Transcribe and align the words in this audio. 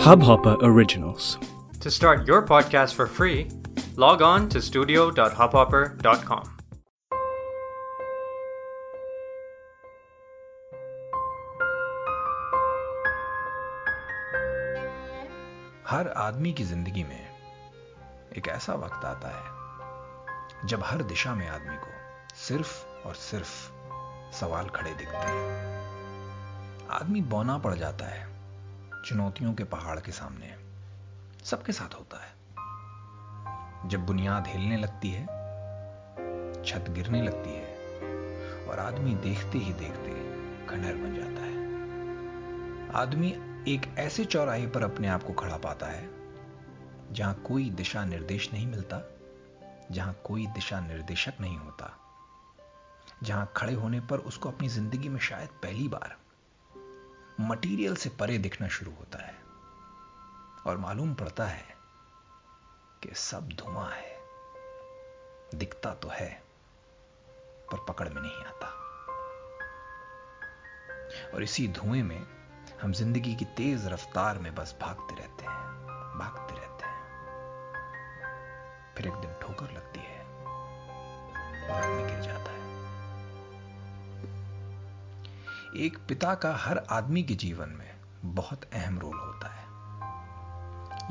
Hubhopper 0.00 0.56
Originals. 0.62 1.36
To 1.82 1.90
start 1.90 2.26
your 2.26 2.40
podcast 2.46 2.94
for 2.94 3.06
free, 3.06 3.48
log 3.96 4.22
on 4.22 4.48
to 4.48 4.62
studio.hubhopper.com. 4.62 6.44
हर 15.86 16.08
आदमी 16.16 16.52
की 16.52 16.64
ज़िंदगी 16.64 17.04
में 17.04 17.28
एक 18.36 18.48
ऐसा 18.48 18.74
वक्त 18.74 19.04
आता 19.04 19.28
है 19.28 20.68
जब 20.68 20.82
हर 20.84 21.02
दिशा 21.02 21.34
में 21.34 21.48
आदमी 21.48 21.76
को 21.76 22.34
सिर्फ़ 22.46 23.06
और 23.06 23.14
सिर्फ़ 23.14 23.54
सवाल 24.40 24.68
खड़े 24.74 24.90
दिखते 24.90 25.26
हैं 25.26 26.88
आदमी 26.90 27.20
बौना 27.32 27.58
पड़ 27.58 27.74
जाता 27.74 28.06
है 28.06 28.29
चुनौतियों 29.04 29.54
के 29.54 29.64
पहाड़ 29.64 30.00
के 30.00 30.12
सामने 30.12 30.46
है। 30.46 30.58
सबके 31.44 31.72
साथ 31.72 31.94
होता 31.94 32.16
है। 32.16 33.88
जब 33.88 34.06
बुनियाद 34.06 34.46
हिलने 34.46 34.76
लगती 34.76 35.10
है, 35.10 35.24
छत 36.64 36.84
गिरने 36.90 37.22
लगती 37.22 37.50
है, 37.50 37.78
और 38.66 38.78
आदमी 38.78 39.14
देखते 39.14 39.58
ही 39.58 39.72
देखते 39.72 40.10
खंडहर 40.66 40.94
बन 40.94 41.14
जाता 41.14 41.42
है। 41.42 41.60
आदमी 43.02 43.30
एक 43.68 43.94
ऐसे 43.98 44.24
चौराहे 44.24 44.66
पर 44.66 44.82
अपने 44.82 45.08
आप 45.08 45.22
को 45.22 45.32
खड़ा 45.32 45.56
पाता 45.56 45.86
है, 45.86 46.08
जहाँ 47.12 47.34
कोई 47.34 47.70
दिशा 47.70 48.04
निर्देश 48.04 48.52
नहीं 48.52 48.66
मिलता, 48.66 49.00
जहाँ 49.90 50.20
कोई 50.24 50.46
दिशा 50.46 50.80
निर्देशक 50.80 51.34
नहीं 51.40 51.56
होता, 51.56 51.92
जहाँ 53.22 53.52
खड़े 53.56 53.74
होने 53.74 54.00
पर 54.00 54.18
उसको 54.18 54.48
अपनी 54.48 54.68
ज़िंदगी 54.68 55.08
में 55.08 55.20
शायद 55.20 55.48
पहली 55.48 55.88
बार 55.88 56.16
मटेरियल 57.40 57.96
से 57.96 58.10
परे 58.10 58.38
दिखना 58.38 58.68
शुरू 58.68 58.92
होता 58.92 59.26
है। 59.26 59.34
और 60.66 60.76
मालूम 60.76 61.14
पड़ता 61.14 61.44
है 61.44 61.64
कि 63.02 63.14
सब 63.14 63.48
धुआँ 63.48 63.90
है। 63.90 64.18
दिखता 65.54 65.94
तो 65.94 66.08
है, 66.08 66.42
पर 67.72 67.84
पकड़ 67.84 68.08
में 68.08 68.22
नहीं 68.22 68.44
आता। 68.44 68.66
और 71.34 71.42
इसी 71.42 71.68
धुएँ 71.68 72.02
में 72.02 72.26
हम 72.82 72.92
ज़िंदगी 72.92 73.34
की 73.34 73.44
तेज 73.44 73.86
रफ्तार 73.86 74.38
में 74.38 74.54
बस 74.54 74.76
भागते 74.80 75.14
रहते 75.14 75.44
हैं, 75.44 75.58
भागते 76.18 76.54
रहते 76.54 76.84
हैं। 76.84 77.00
फिर 78.96 79.06
एक 79.06 79.14
दिन 79.14 79.34
ठोकर 79.42 79.70
लगती 79.72 80.00
है, 80.00 80.20
और 81.64 81.82
आदमी 81.82 82.12
गिर 82.12 82.20
जाता 82.20 82.49
एक 85.76 85.98
पिता 86.08 86.34
का 86.34 86.54
हर 86.54 86.78
आदमी 86.90 87.22
के 87.22 87.34
जीवन 87.34 87.68
में 87.68 88.00
बहुत 88.24 88.64
अहम 88.64 88.98
रोल 88.98 89.16
होता 89.16 89.48
है। 89.48 89.64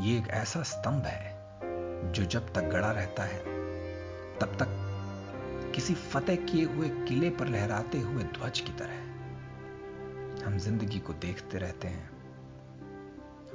यह 0.06 0.18
एक 0.18 0.28
ऐसा 0.30 0.64
स्तंभ 0.64 1.04
है 1.06 2.12
जो 2.12 2.26
जब 2.26 2.54
तक 2.54 2.62
गड़ा 2.62 2.92
रहता 2.92 3.24
है, 3.24 3.40
तब 4.40 4.58
तक 4.60 5.72
किसी 5.76 5.96
फतेह 5.96 6.36
किए 6.36 6.66
हुए 6.66 6.90
किले 6.90 7.30
पर 7.30 7.48
लहराते 7.48 8.00
हुए 8.00 8.24
ध्वज 8.24 8.60
की 8.60 8.72
तरह 8.72 10.46
हम 10.46 10.58
ज़िंदगी 10.58 11.00
को 11.00 11.14
देखते 11.14 11.58
रहते 11.58 11.88
हैं 11.88 12.10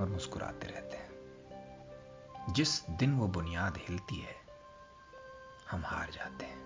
और 0.00 0.08
मुस्कुराते 0.08 0.66
रहते 0.66 0.96
हैं। 0.96 2.52
जिस 2.52 2.91
दिन 2.91 3.14
वो 3.14 3.28
बुनियाद 3.28 3.78
हिलती 3.89 4.20
है, 4.20 4.36
हम 5.70 5.83
हार 5.84 6.11
जाते 6.11 6.44
हैं। 6.44 6.62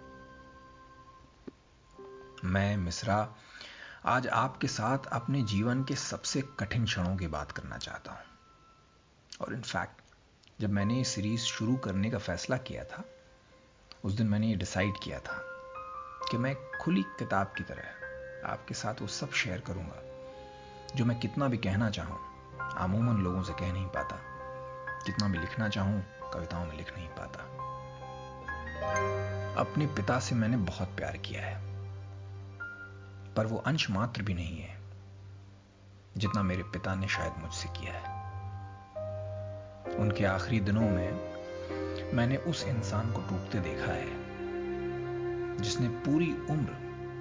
मैं 2.45 2.77
मिश्रा 2.77 3.35
आज 4.07 4.27
आपके 4.29 4.69
साथ 4.69 4.99
अपने 5.07 5.43
जीवन 5.43 5.85
के 5.85 5.95
सबसे 5.95 6.43
कठिन 6.61 6.85
क्षणों 6.85 7.17
की 7.17 7.27
बात 7.27 7.53
करना 7.53 7.79
चाहता 7.79 8.13
हूँ। 8.13 8.21
और 9.41 9.55
इनफैक्ट 9.55 10.01
जब 10.61 10.71
मैंने 10.71 10.95
ये 10.95 11.05
सीरीज़ 11.05 11.41
शुरू 11.41 11.77
करने 11.77 12.11
का 12.11 12.19
फैसला 12.19 12.57
किया 12.57 12.85
था, 12.85 13.05
उस 14.05 14.13
दिन 14.13 14.27
मैंने 14.27 14.47
ये 14.47 14.55
डिसाइड 14.55 14.95
किया 15.03 15.19
था 15.19 15.43
कि 16.31 16.37
मैं 16.37 16.57
खुली 16.81 17.03
किताब 17.03 17.47
की 17.47 17.65
तरह 17.65 18.49
आपके 18.49 18.75
साथ 18.75 18.95
वो 19.01 19.07
सब 19.07 19.31
शेयर 19.31 19.61
करूँगा, 19.61 20.03
जो 20.97 21.05
मैं 21.05 21.21
कितना 21.21 21.49
भी 21.49 21.57
कहना 21.57 21.91
चाहूँ 21.91 22.19
अमूमन 22.79 23.23
लोगों 23.23 23.43
से 23.43 23.53
कह 23.53 23.73
नहीं 23.73 23.87
पाता। 23.87 24.17
कितना 25.07 25.29
भी 25.29 25.39
लिखना 25.39 25.69
चाहूँ, 25.69 26.05
कविताओं 26.35 26.67
में 26.67 26.77
लिख 26.77 26.99
नहीं 26.99 27.09
पाता। 27.09 27.39
अपने 29.61 29.87
पिता 29.87 30.19
से 30.19 30.35
मैंने 30.35 30.57
बहुत 30.57 30.89
प्यार 30.89 31.17
किया 31.17 31.47
है। 31.47 31.68
पर 33.39 33.47
वो 33.47 33.59
अंश 33.67 33.91
मात्र 33.91 34.23
भी 34.23 34.35
नहीं 34.35 34.59
है, 34.59 34.77
जितना 36.17 36.43
मेरे 36.43 36.63
पिता 36.63 36.95
ने 36.95 37.09
शायद 37.09 37.33
मुझसे 37.43 37.69
किया 37.69 37.93
है। 37.95 38.17
उनके 39.97 40.25
आखिरी 40.25 40.61
दिनों 40.61 40.89
में 40.91 42.13
मैंने 42.15 42.37
उस 42.37 42.65
इंसान 42.65 43.13
को 43.13 43.21
टूटते 43.21 43.61
देखा 43.61 43.93
है, 43.93 44.09
जिसने 45.57 45.89
पूरी 45.89 46.31
उम्र, 46.51 46.73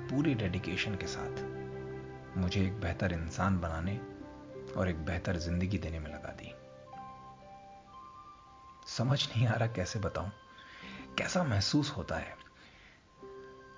पूरी 0.09 0.33
डेडिकेशन 0.33 0.95
के 0.95 1.07
साथ 1.07 2.37
मुझे 2.37 2.61
एक 2.61 2.79
बेहतर 2.81 3.13
इंसान 3.13 3.59
बनाने 3.59 3.99
और 4.77 4.89
एक 4.89 5.05
बेहतर 5.05 5.37
ज़िंदगी 5.37 5.77
देने 5.77 5.99
में 5.99 6.09
लगा 6.09 6.31
दी। 6.31 6.53
समझ 8.87 9.19
नहीं 9.29 9.47
आ 9.47 9.53
रहा 9.53 9.67
कैसे 9.67 9.99
बताऊँ, 9.99 10.31
कैसा 11.17 11.43
महसूस 11.43 11.93
होता 11.97 12.15
है। 12.15 12.46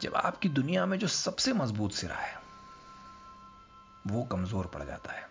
जब 0.02 0.16
आपकी 0.16 0.50
दुनिया 0.50 0.86
में 0.86 0.98
जो 1.00 1.08
सबसे 1.08 1.54
मज़बूत 1.54 1.92
सिरा 1.92 2.16
है, 2.16 2.38
वो 4.08 4.24
कमज़ोर 4.24 4.68
पड़ 4.68 4.84
जाता 4.84 5.14
है। 5.14 5.28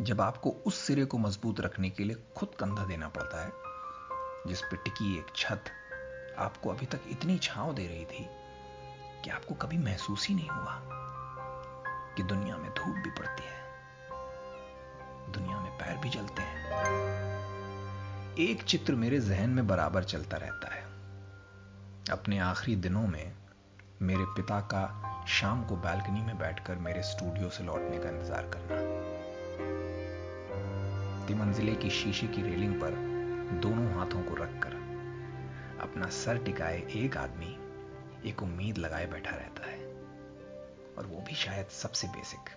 जब 0.00 0.20
आपको 0.20 0.50
उस 0.66 0.78
सिरे 0.78 1.04
को 1.04 1.18
मज़बूत 1.18 1.60
रखने 1.60 1.90
के 1.90 2.04
लिए 2.04 2.16
खुद 2.36 2.54
कंधा 2.60 2.84
देना 2.84 3.08
पड़ता 3.08 3.44
है, 3.44 3.52
जिस 4.46 4.60
पे 4.60 4.76
टिकी 4.76 5.16
एक 5.18 5.26
छत 5.36 5.64
आपको 6.38 6.70
अभी 6.70 6.86
तक 6.86 7.00
इतनी 7.08 7.38
छांव 7.38 7.72
दे 7.74 7.86
रही 7.86 8.04
थी 8.04 8.28
कि 9.24 9.30
आपको 9.30 9.54
कभी 9.54 9.78
महसूस 9.78 10.28
ही 10.28 10.34
नहीं 10.34 10.48
हुआ 10.48 10.80
कि 12.16 12.22
दुनिया 12.22 12.56
में 12.56 12.70
धूप 12.70 12.96
भी 12.96 13.10
पड़ती 13.10 13.42
है, 13.42 13.62
दुनिया 15.32 15.60
में 15.60 15.72
पैर 15.78 15.96
भी 15.96 16.10
जलते 16.10 16.42
हैं। 16.42 16.62
एक 18.40 18.62
चित्र 18.62 18.94
मेरे 18.94 19.20
जहन 19.20 19.50
में 19.50 19.66
बराबर 19.66 20.04
चलता 20.04 20.36
रहता 20.36 20.74
है। 20.74 20.83
अपने 22.10 22.38
आखिरी 22.38 22.76
दिनों 22.76 23.06
में 23.06 23.32
मेरे 24.02 24.24
पिता 24.26 24.60
का 24.60 25.24
शाम 25.28 25.64
को 25.64 25.76
बालकनी 25.76 26.20
में 26.20 26.38
बैठकर 26.38 26.76
मेरे 26.76 27.02
स्टूडियो 27.02 27.50
से 27.50 27.64
लौटने 27.64 27.98
का 27.98 28.08
इंतज़ार 28.08 28.50
करना। 28.54 28.78
तिमंजिले 31.26 31.74
की 31.74 31.90
शीशे 31.90 32.26
की 32.26 32.42
रेलिंग 32.42 32.74
पर 32.80 32.90
दोनों 33.60 33.94
हाथों 33.94 34.22
को 34.22 34.34
रखकर 34.34 34.74
अपना 35.80 36.08
सर 36.08 36.38
टिकाए 36.38 36.86
एक 36.96 37.16
आदमी 37.16 37.56
एक 38.28 38.42
उम्मीद 38.42 38.78
लगाए 38.78 39.06
बैठा 39.06 39.36
रहता 39.36 39.66
है। 39.66 39.78
और 40.98 41.06
वो 41.06 41.20
भी 41.20 41.34
शायद 41.34 41.66
सबसे 41.66 42.08
बेसिक 42.08 42.50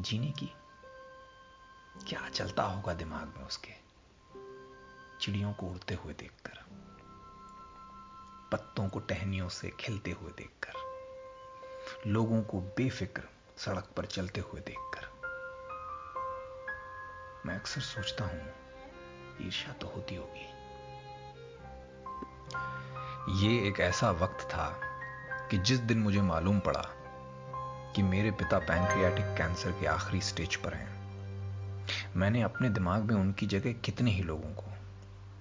जीने 0.00 0.30
की 0.30 0.52
क्या 2.08 2.28
चलता 2.28 2.62
होगा 2.62 2.94
दिमाग 2.94 3.34
में 3.38 3.44
उसके? 3.46 3.72
चिड़ियों 5.20 5.52
को 5.52 5.66
उड़ते 5.66 5.94
हुए 5.94 6.12
देखकर। 6.12 6.64
पत्तों 8.86 9.00
को 9.00 9.06
टहनियों 9.06 9.48
से 9.48 9.70
खिलते 9.80 10.10
हुए 10.10 10.30
देखकर, 10.38 10.74
लोगों 12.06 12.40
को 12.42 12.60
बेफिक्र 12.76 13.22
सड़क 13.58 13.88
पर 13.96 14.06
चलते 14.06 14.40
हुए 14.40 14.60
देखकर। 14.60 15.06
मैं 17.46 17.54
अक्सर 17.54 17.80
सोचता 17.80 18.24
हूँ, 18.24 18.40
ईर्ष्या 19.42 19.72
तो 19.72 19.86
होती 19.86 20.16
होगी। 20.16 20.46
ये 23.40 23.68
एक 23.68 23.80
ऐसा 23.80 24.10
वक्त 24.10 24.46
था 24.50 24.68
कि 25.50 25.58
जिस 25.60 25.78
दिन 25.80 25.98
मुझे 25.98 26.20
मालूम 26.22 26.60
पड़ा 26.60 26.84
कि 27.96 28.02
मेरे 28.02 28.30
पिता 28.32 28.58
पैंक्रियाटिक 28.60 29.34
कैंसर 29.38 29.72
के 29.80 29.86
आखिरी 29.86 30.20
स्टेज 30.20 30.56
पर 30.56 30.74
हैं, 30.74 30.94
मैंने 32.16 32.42
अपने 32.42 32.68
दिमाग 32.70 33.02
में 33.02 33.16
उनकी 33.16 33.46
जगह 33.46 33.72
कितने 33.84 34.10
ही 34.10 34.22
लोगों 34.22 34.54
को, 34.54 34.72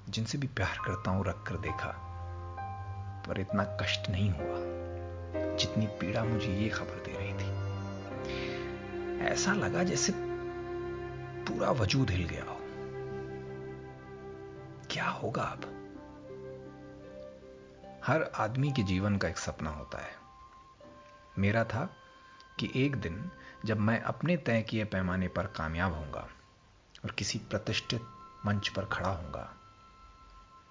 जिनसे 0.10 0.38
भी 0.38 0.48
प्यार 0.48 0.78
करता 0.86 1.12
हूँ 1.12 1.26
रखकर 1.26 1.58
देखा। 1.60 2.05
पर 3.28 3.40
इतना 3.40 3.64
कष्ट 3.82 4.10
नहीं 4.10 4.30
हुआ 4.32 5.56
जितनी 5.56 5.88
पीड़ा 5.88 6.24
मुझे 6.24 6.54
ये 6.54 6.70
खबर 6.70 7.04
दे 7.06 7.18
रही 7.18 7.34
थी। 7.34 7.54
ऐसा 9.26 9.54
लगा 9.54 9.84
जैसे 9.84 10.14
पूरा 11.48 11.72
वजूद 11.72 12.10
हिल 12.10 12.28
गया 12.28 12.44
हो। 12.44 12.58
क्या 14.92 15.08
होगा 15.10 15.44
अब? 15.44 15.72
हर 18.06 18.24
आदमी 18.36 18.72
के 18.72 18.84
जीवन 18.84 19.18
का 19.18 19.28
एक 19.28 19.38
सपना 19.38 19.70
होता 19.70 19.98
है। 19.98 20.14
मेरा 21.40 21.64
था 21.64 21.90
कि 22.60 22.72
एक 22.76 22.96
दिन 22.96 23.32
जब 23.66 23.80
मैं 23.80 24.00
अपने 24.02 24.38
तय 24.38 24.62
किए 24.62 24.86
पैमाने 24.86 25.28
पर 25.28 25.48
कामयाब 25.48 25.94
होऊँगा 25.94 26.28
और 27.06 27.12
किसी 27.12 27.40
प्रतिष्ठित 27.40 28.02
मंच 28.46 28.68
पर 28.68 28.86
खड़ा 28.86 29.10
होऊँगा, 29.10 29.50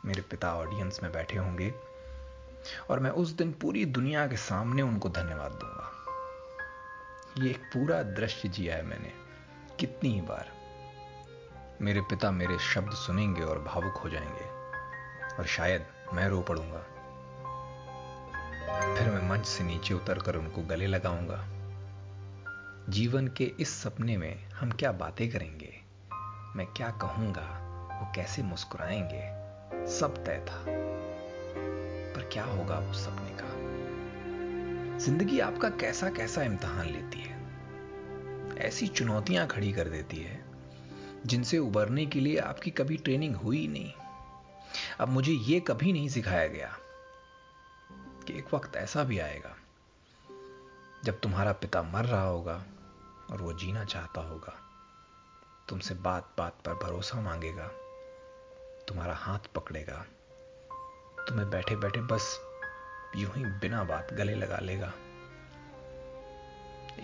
मेरे 0.04 0.22
पिता 0.22 0.54
ऑडियंस 0.54 1.00
में 1.02 1.12
बैठे 1.12 1.38
होंगे 1.38 1.74
और 2.90 3.00
मैं 3.00 3.11
उस 3.11 3.31
दिन 3.31 3.52
पूरी 3.52 3.84
दुनिया 3.84 4.26
के 4.26 4.37
सामने 4.37 4.82
उनको 4.82 5.08
धन्यवाद 5.08 5.52
दूँगा। 5.52 5.90
ये 7.38 7.50
एक 7.50 7.58
पूरा 7.58 8.02
दृश्य 8.02 8.49
जिया 8.49 8.76
है 8.76 8.82
मैंने, 8.82 9.12
कितनी 9.81 10.14
ही 10.14 10.20
बार। 10.20 10.52
मेरे 11.81 12.00
पिता 12.00 12.31
मेरे 12.31 12.58
शब्द 12.58 12.93
सुनेंगे 12.93 13.43
और 13.43 13.58
भावुक 13.58 13.94
हो 13.94 14.08
जाएँगे, 14.11 14.44
और 15.37 15.46
शायद 15.46 15.87
मैं 16.12 16.28
रो 16.28 16.40
पड़ूँगा। 16.40 16.82
फिर 18.94 19.10
मैं 19.10 19.28
मंच 19.28 19.46
से 19.46 19.64
नीचे 19.64 19.94
उतरकर 19.94 20.37
उनको 20.37 20.62
गले 20.62 20.87
लगाऊँगा। 20.87 21.49
जीवन 22.88 23.28
के 23.28 23.44
इस 23.44 23.82
सपने 23.82 24.17
में 24.17 24.50
हम 24.50 24.70
क्या 24.70 24.93
बातें 24.93 25.31
करेंगे? 25.31 25.81
मैं 26.56 26.67
क्या 26.67 26.90
कहूँगा? 26.90 27.60
वो 28.00 28.12
कैसे 28.14 28.43
मुस्कुराएँगे? 28.43 29.44
सब 29.96 30.25
तय 30.25 30.46
था। 30.49 30.84
क्या 32.32 32.44
होगा 32.44 32.78
उस 32.90 33.04
सपने 33.04 33.30
का? 33.34 33.48
ज़िंदगी 34.98 35.40
आपका 35.40 35.68
कैसा 35.68 36.10
कैसा 36.10 36.42
इम्तहान 36.42 36.86
लेती 36.86 37.20
है? 37.20 37.42
ऐसी 38.58 38.86
चुनौतियाँ 38.86 39.46
खड़ी 39.46 39.72
कर 39.72 39.88
देती 39.88 40.16
है, 40.16 40.44
जिनसे 41.26 41.58
उबरने 41.58 42.06
के 42.06 42.20
लिए 42.20 42.38
आपकी 42.38 42.70
कभी 42.70 42.96
ट्रेनिंग 42.96 43.36
हुई 43.36 43.66
नहीं। 43.68 43.92
अब 45.00 45.08
मुझे 45.08 45.32
यह 45.32 45.60
कभी 45.60 45.92
नहीं 45.92 46.08
सिखाया 46.08 46.46
गया 46.46 46.76
कि 48.26 48.38
एक 48.38 48.54
वक्त 48.54 48.76
ऐसा 48.76 49.04
भी 49.04 49.18
आएगा, 49.18 49.54
जब 51.04 51.20
तुम्हारा 51.20 51.52
पिता 51.52 51.82
मर 51.82 52.04
रहा 52.04 52.22
होगा 52.22 52.64
और 53.30 53.42
वो 53.42 53.52
जीना 53.52 53.84
चाहता 53.84 54.20
होगा। 54.20 54.54
तुमसे 55.68 55.94
बात 55.94 56.34
बात 56.38 56.58
पर 56.64 56.74
भरोसा 56.74 57.20
मांगेगा, 57.20 57.70
तुम्हारा 58.88 59.14
हाथ 59.14 59.38
पकड़ेगा। 59.54 60.04
तुम्हें 61.28 61.50
बैठे 61.50 61.76
बैठे 61.76 62.00
बस 62.00 62.40
यूँ 63.16 63.30
ही 63.34 63.44
बिना 63.44 63.84
बात 63.84 64.12
गले 64.14 64.34
लगा 64.34 64.58
लेगा। 64.58 64.92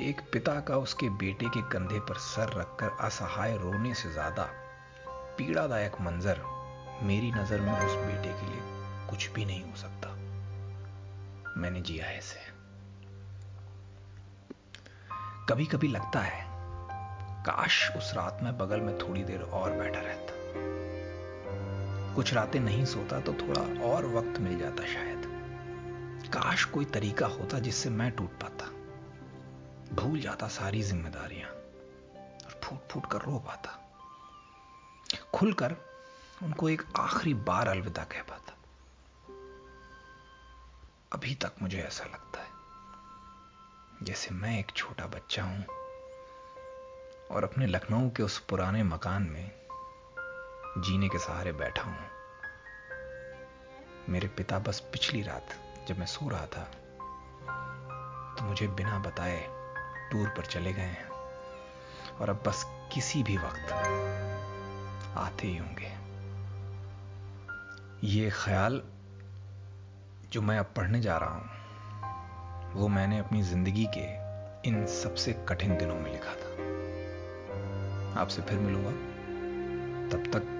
एक 0.00 0.20
पिता 0.32 0.60
का 0.60 0.76
उसके 0.76 1.08
बेटे 1.08 1.46
के 1.46 1.62
कंधे 1.62 2.00
पर 2.00 2.14
सर 2.14 2.52
रखकर 2.52 2.96
असहाय 3.00 3.56
रोने 3.56 3.94
से 3.94 4.12
ज़्यादा 4.12 4.42
पीड़ादायक 5.38 6.00
मंजर 6.00 6.40
मेरी 7.02 7.32
नज़र 7.32 7.60
में 7.60 7.72
उस 7.72 7.94
बेटे 7.94 8.32
के 8.40 8.46
लिए 8.46 9.08
कुछ 9.10 9.30
भी 9.30 9.44
नहीं 9.44 9.62
हो 9.62 9.76
सकता। 9.76 10.08
मैंने 11.56 11.80
जिया 11.80 12.10
इसे। 12.10 12.40
कभी 15.48 15.66
कभी 15.66 15.88
लगता 15.88 16.20
है, 16.20 16.44
काश 17.42 17.90
उस 17.96 18.12
रात 18.14 18.38
में 18.42 18.58
बगल 18.58 18.80
में 18.80 18.98
थोड़ी 18.98 19.24
देर 19.24 19.40
और 19.42 19.72
बैठा 19.72 20.00
रहता। 20.00 20.38
कुछ 22.14 22.32
रातें 22.34 22.60
नहीं 22.60 22.84
सोता 22.84 23.20
तो 23.20 23.32
थोड़ा 23.32 23.60
और 23.84 24.06
वक्त 24.06 24.40
मिल 24.40 24.58
जाता 24.58 24.86
शायद। 24.86 25.26
काश 26.26 26.64
कोई 26.64 26.84
तरीका 26.84 27.26
होता 27.26 27.58
जिससे 27.58 27.90
मैं 27.90 28.10
टूट 28.10 28.30
पाता। 28.30 28.66
भूल 29.94 30.20
जाता 30.20 30.48
सारी 30.48 30.82
जिम्मेदारियाँ 30.82 31.48
और 31.48 32.60
फूट 32.64 32.88
फूट 32.90 33.06
कर 33.06 33.18
रो 33.18 33.38
पाता। 33.38 33.76
खुलकर 35.34 35.76
उनको 36.42 36.68
एक 36.68 36.82
आखिरी 36.98 37.34
बार 37.34 37.68
अलविदा 37.68 38.04
कह 38.04 38.22
पाता। 38.22 38.56
अभी 41.12 41.34
तक 41.34 41.52
मुझे 41.62 41.78
ऐसा 41.78 42.04
लगता 42.04 42.40
है, 42.40 42.48
जैसे 44.02 44.34
मैं 44.34 44.58
एक 44.58 44.70
छोटा 44.76 45.06
बच्चा 45.06 45.42
हूँ 45.42 45.64
और 47.30 47.44
अपने 47.44 47.66
लखनऊ 47.66 48.10
के 48.10 48.22
उस 48.22 48.38
पुराने 48.38 48.82
मकान 48.82 49.22
में 49.22 49.59
जीने 50.78 51.08
के 51.08 51.18
सहारे 51.18 51.52
बैठा 51.52 51.82
हूँ। 51.82 51.98
मेरे 54.08 54.28
पिता 54.28 54.58
बस 54.58 54.80
पिछली 54.92 55.22
रात 55.22 55.54
जब 55.88 55.98
मैं 55.98 56.06
सो 56.06 56.28
रहा 56.28 56.46
था 56.46 56.62
तो 58.38 58.44
मुझे 58.44 58.66
बिना 58.68 58.98
बताए 58.98 59.40
टूर 60.12 60.28
पर 60.28 60.46
चले 60.46 60.72
गए 60.72 60.82
हैं। 60.82 61.08
और 62.20 62.30
अब 62.30 62.42
बस 62.46 62.64
किसी 62.92 63.22
भी 63.22 63.36
वक्त 63.36 63.72
आते 65.16 65.46
ही 65.46 65.56
होंगे। 65.56 65.92
ये 68.08 68.30
ख्याल 68.34 68.82
जो 70.32 70.42
मैं 70.42 70.58
अब 70.58 70.72
पढ़ने 70.76 71.00
जा 71.00 71.16
रहा 71.16 71.34
हूँ, 71.34 71.48
वो 72.74 72.88
मैंने 72.88 73.18
अपनी 73.18 73.42
ज़िंदगी 73.42 73.86
के 73.98 74.06
इन 74.68 74.86
सबसे 74.86 75.32
कठिन 75.48 75.76
दिनों 75.76 75.94
में 75.94 76.12
लिखा 76.12 76.34
था। 76.34 76.50
आपसे 78.20 78.42
फिर 78.42 78.58
मिलूँगा। 78.58 78.90
तब 80.10 80.30
तक 80.32 80.56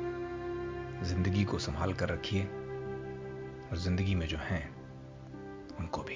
ज़िंदगी 1.02 1.44
को 1.44 1.58
संभाल 1.58 1.92
कर 1.92 2.08
रखिए 2.08 2.42
और 2.42 3.76
ज़िंदगी 3.76 4.14
में 4.14 4.26
जो 4.26 4.36
हैं, 4.36 4.76
उनको 5.78 6.02
भी। 6.02 6.14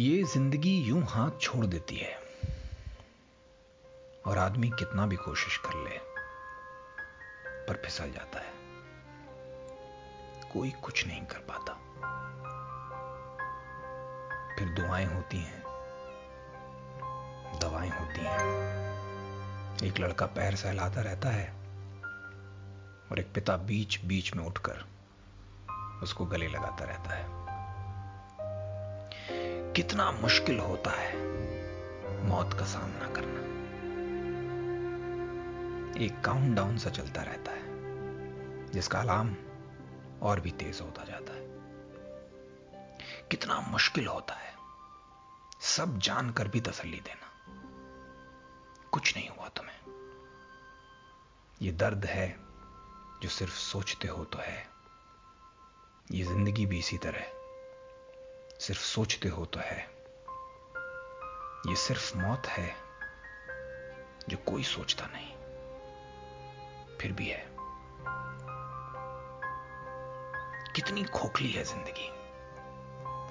ये 0.00 0.22
ज़िंदगी 0.22 0.76
यूँ 0.80 1.02
हाथ 1.02 1.30
छोड़ 1.40 1.66
देती 1.66 1.96
है 1.96 2.14
और 4.26 4.38
आदमी 4.38 4.68
कितना 4.68 5.06
भी 5.06 5.16
कोशिश 5.16 5.56
कर 5.56 5.74
ले, 5.84 5.98
पर 7.68 7.82
फिसल 7.84 8.10
जाता 8.10 8.38
है। 8.38 8.54
कोई 10.52 10.70
कुछ 10.70 11.06
नहीं 11.06 11.24
कर 11.26 11.38
पाता। 11.38 11.72
फिर 14.58 14.68
दुआएँ 14.68 15.06
होती 15.06 15.36
हैं 15.36 15.65
एक 19.84 19.98
लड़का 20.00 20.26
पैर 20.26 20.56
सहलाता 20.56 21.00
रहता 21.00 21.28
है 21.28 21.50
और 23.10 23.18
एक 23.18 23.32
पिता 23.34 23.56
बीच 23.56 24.04
बीच 24.04 24.34
में 24.34 24.44
उठकर 24.44 24.84
उसको 26.02 26.26
गले 26.26 26.48
लगाता 26.48 26.84
रहता 26.84 27.10
है। 27.10 27.26
कितना 29.72 30.10
मुश्किल 30.10 30.58
होता 30.58 30.90
है 30.90 31.16
मौत 32.24 32.52
का 32.52 32.64
सामना 32.64 33.08
करना। 33.08 33.40
एक 36.04 36.20
काउंटडाउन 36.20 36.78
सा 36.78 36.90
चलता 36.90 37.22
रहता 37.22 37.52
है, 37.52 37.62
जिसका 38.70 39.00
अलार्म 39.00 39.36
और 40.22 40.40
भी 40.40 40.50
तेज 40.50 40.80
होता 40.82 41.04
जाता 41.04 41.32
है। 41.32 41.46
कितना 43.30 43.60
मुश्किल 43.60 44.06
होता 44.06 44.34
है 44.34 44.52
सब 45.60 45.98
जानकर 45.98 46.48
भी 46.48 46.60
तसल्ली 46.60 47.00
देना। 47.00 47.26
कुछ 48.92 49.16
नहीं 49.16 49.28
यह 51.62 51.72
दर्द 51.72 52.04
है 52.04 52.36
जो 53.22 53.28
सिर्फ़ 53.28 53.52
सोचते 53.52 54.08
हो 54.08 54.24
तो 54.24 54.38
है। 54.38 54.66
ये 56.12 56.24
ज़िंदगी 56.24 56.66
भी 56.66 56.78
इसी 56.78 56.98
तरह 56.98 57.24
सिर्फ़ 58.60 58.80
सोचते 58.80 59.28
हो 59.28 59.44
तो 59.44 59.60
है। 59.60 59.78
ये 61.68 61.76
सिर्फ़ 61.76 62.16
मौत 62.18 62.46
है 62.46 62.76
जो 64.28 64.36
कोई 64.36 64.62
सोचता 64.62 65.06
नहीं। 65.06 65.32
फिर 66.98 67.12
भी 67.12 67.26
है। 67.26 67.46
कितनी 70.76 71.04
खोखली 71.04 71.50
है 71.50 71.64
ज़िंदगी 71.64 72.08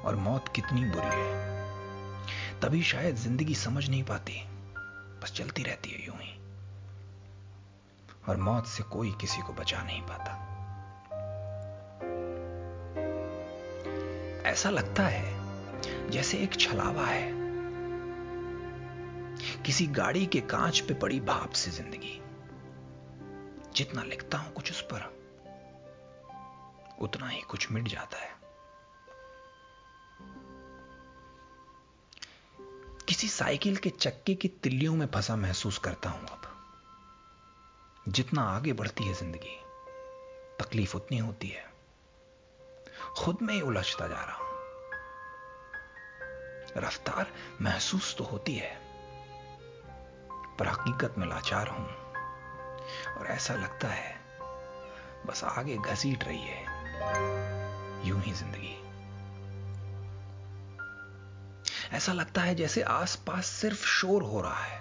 और 0.07 0.15
मौत 0.15 0.47
कितनी 0.55 0.85
बुरी 0.85 1.07
है। 1.07 2.59
तभी 2.59 2.83
शायद 2.83 3.15
ज़िंदगी 3.15 3.55
समझ 3.55 3.89
नहीं 3.89 4.03
पाती, 4.03 4.41
बस 5.23 5.33
चलती 5.33 5.63
रहती 5.63 5.89
है 5.89 6.05
यूँ 6.05 6.17
ही। 6.17 6.44
और 8.29 8.37
मौत 8.37 8.65
से 8.65 8.83
कोई 8.83 9.11
किसी 9.11 9.41
को 9.41 9.53
बचा 9.53 9.83
नहीं 9.83 10.01
पाता। 10.01 10.41
ऐसा 14.49 14.69
लगता 14.69 15.03
है 15.03 15.35
जैसे 16.09 16.37
एक 16.37 16.59
छलावा 16.59 17.05
है। 17.05 17.45
किसी 19.63 19.87
गाड़ी 19.87 20.25
के 20.25 20.41
कांच 20.41 20.79
पे 20.79 20.93
पड़ी 20.93 21.19
भाप 21.19 21.51
से 21.51 21.71
ज़िंदगी। 21.71 22.21
जितना 23.75 24.03
लिखता 24.03 24.37
हूँ 24.37 24.53
कुछ 24.53 24.71
उस 24.71 24.81
पर, 24.81 25.15
उतना 27.01 27.27
ही 27.27 27.41
कुछ 27.41 27.71
मिट 27.71 27.87
जाता 27.87 28.17
है। 28.17 28.35
किसी 33.07 33.27
साइकिल 33.27 33.75
के 33.75 33.89
चक्के 33.89 34.35
की 34.35 34.47
तिल्लियों 34.47 34.95
में 34.95 35.07
फंसा 35.07 35.35
महसूस 35.35 35.77
करता 35.77 36.09
हूँ 36.09 36.27
अब। 36.27 36.54
जितना 38.07 38.41
आगे 38.41 38.73
बढ़ती 38.73 39.03
है 39.03 39.13
ज़िंदगी, 39.13 39.55
तकलीफ़ 40.59 40.95
उतनी 40.95 41.17
होती 41.17 41.47
है। 41.47 41.63
खुद 43.17 43.37
में 43.41 43.53
ही 43.53 43.61
उलझता 43.61 44.07
जा 44.07 44.15
रहा 44.15 44.35
हूँ। 44.35 44.45
रफ्तार 46.77 47.31
महसूस 47.61 48.15
तो 48.17 48.23
होती 48.23 48.55
है, 48.55 48.77
पर 50.59 50.67
हकीकत 50.67 51.15
में 51.17 51.27
लाचार 51.27 51.67
हूँ। 51.67 51.85
और 53.17 53.27
ऐसा 53.27 53.53
लगता 53.53 53.87
है, 53.87 54.15
बस 55.25 55.43
आगे 55.43 55.77
घसीट 55.77 56.23
रही 56.23 56.41
है, 56.41 56.63
यूँ 58.07 58.21
ही 58.21 58.31
ज़िंदगी। 58.31 58.75
ऐसा 61.91 62.13
लगता 62.13 62.41
है 62.41 62.55
जैसे 62.55 62.81
आसपास 62.81 63.45
सिर्फ़ 63.45 63.85
शोर 63.85 64.23
हो 64.23 64.41
रहा 64.41 64.63
है, 64.63 64.79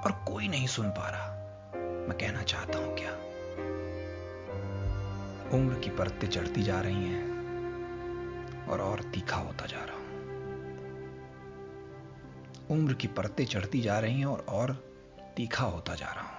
और 0.00 0.24
कोई 0.28 0.48
नहीं 0.48 0.66
सुन 0.66 0.90
पा 0.90 1.08
रहा। 1.08 1.43
मैं 2.08 2.18
कहना 2.18 2.42
चाहता 2.42 2.78
हूँ 2.78 2.96
क्या? 2.96 3.12
उम्र 5.56 5.78
की 5.78 5.90
परतें 5.90 6.28
चढ़ती 6.28 6.62
जा 6.62 6.80
रही 6.80 7.04
हैं 7.04 8.66
और 8.68 8.80
और 8.80 9.02
तीखा 9.14 9.36
होता 9.36 9.66
जा 9.66 9.84
रहा 9.84 9.96
हूँ। 9.96 10.02
उम्र 12.70 12.94
की 12.94 13.08
परतें 13.08 13.44
चढ़ती 13.46 13.80
जा 13.80 13.98
रही 13.98 14.18
हैं 14.18 14.26
और 14.26 14.44
और 14.48 14.72
तीखा 15.36 15.64
होता 15.64 15.94
जा 15.94 16.06
रहा 16.06 16.22
हूँ। 16.22 16.32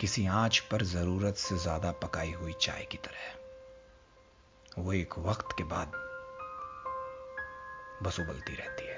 किसी 0.00 0.26
आँच 0.26 0.58
पर 0.58 0.82
ज़रूरत 0.82 1.34
से 1.34 1.58
ज़्यादा 1.58 1.90
पकाई 2.02 2.32
हुई 2.32 2.52
चाय 2.60 2.86
की 2.90 2.98
तरह। 2.98 4.82
वो 4.82 4.92
एक 4.92 5.18
वक्त 5.18 5.48
के 5.58 5.64
बाद 5.64 5.92
बस 8.02 8.20
उबलती 8.20 8.54
रहती 8.54 8.86
है। 8.86 8.95